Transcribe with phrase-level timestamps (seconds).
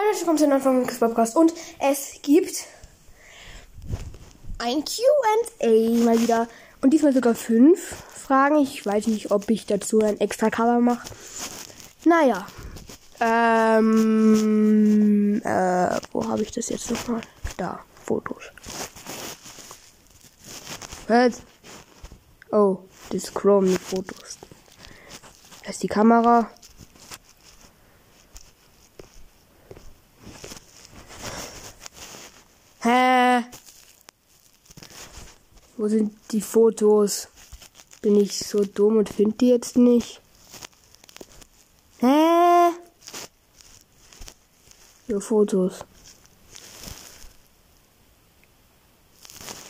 [0.00, 2.64] Hallo, willkommen zu einem neuen Podcast und es gibt
[4.58, 6.48] ein Q&A mal wieder
[6.80, 8.56] und diesmal sogar fünf Fragen.
[8.60, 11.06] Ich weiß nicht, ob ich dazu ein extra Cover mache.
[12.06, 12.46] Naja,
[13.20, 13.82] ähm,
[15.44, 17.20] äh, wo habe ich das jetzt nochmal?
[17.58, 18.44] Da, Fotos.
[21.08, 21.42] Was?
[22.52, 22.78] Oh,
[23.10, 24.38] das Chrome mit Fotos.
[25.62, 26.48] Da ist die Kamera.
[35.80, 37.28] Wo sind die Fotos?
[38.02, 40.20] Bin ich so dumm und finde die jetzt nicht?
[42.00, 42.68] Hä?
[45.08, 45.86] So Fotos.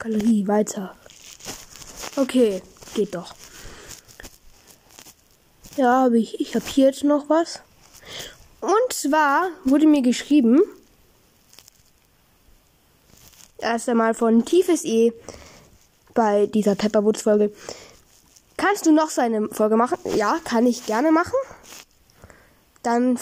[0.00, 0.96] Galerie, weiter.
[2.16, 2.62] Okay,
[2.94, 3.36] geht doch.
[5.76, 6.40] Ja, habe ich.
[6.40, 7.60] Ich habe hier jetzt noch was.
[8.60, 10.62] Und zwar wurde mir geschrieben,
[13.58, 15.12] erst einmal von Tiefes E
[16.14, 17.52] bei dieser Pepperwoods Folge.
[18.56, 19.98] Kannst du noch so eine Folge machen?
[20.16, 21.34] Ja, kann ich gerne machen.
[22.82, 23.18] Dann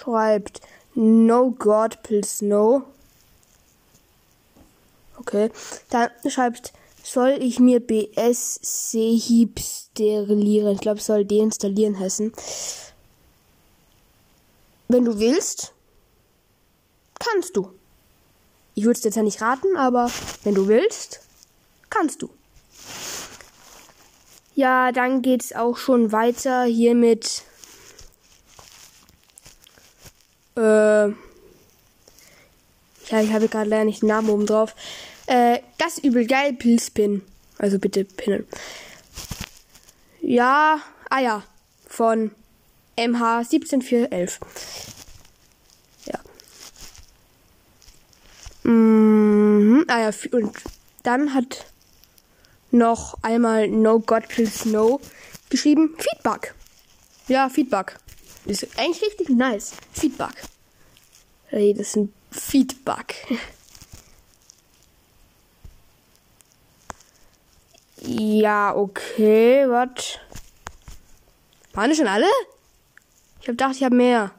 [0.00, 0.60] schreibt
[0.94, 2.82] No God Please No.
[5.18, 5.50] Okay.
[5.90, 10.74] Dann schreibt, soll ich mir BS Sehib sterilieren?
[10.74, 12.32] Ich glaube, soll deinstallieren heißen.
[14.88, 15.72] Wenn du willst,
[17.18, 17.70] kannst du.
[18.74, 20.10] Ich würde es jetzt ja nicht raten, aber
[20.44, 21.25] wenn du willst,
[21.90, 22.30] kannst du.
[24.54, 27.42] Ja, dann geht's auch schon weiter hier mit
[30.56, 31.08] äh,
[33.10, 34.74] ja, ich habe gerade leider nicht den Namen oben drauf.
[35.26, 37.22] Äh, das übel geil Pilzpin.
[37.58, 38.46] Also bitte pinnen.
[40.20, 41.42] Ja, ah ja,
[41.86, 42.32] von
[42.96, 44.40] MH 17411.
[46.06, 46.18] Ja.
[48.64, 50.56] Mhm, ah ja, und
[51.02, 51.66] dann hat
[52.76, 55.00] noch einmal No God Please No
[55.50, 55.96] geschrieben.
[55.98, 56.54] Feedback.
[57.28, 57.98] Ja, Feedback.
[58.44, 59.72] Ist eigentlich richtig nice.
[59.92, 60.34] Feedback.
[61.46, 63.26] Hey, das ist ein Feedback.
[68.02, 70.18] ja, okay, was?
[71.72, 72.26] Waren schon alle?
[73.40, 74.32] Ich hab gedacht, ich habe mehr.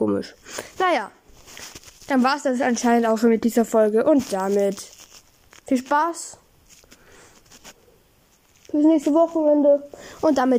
[0.00, 0.34] Komisch.
[0.78, 1.10] Naja,
[2.08, 4.78] dann war es das anscheinend auch schon mit dieser Folge und damit
[5.66, 6.38] viel Spaß.
[8.72, 9.86] Bis nächste Wochenende
[10.22, 10.58] und damit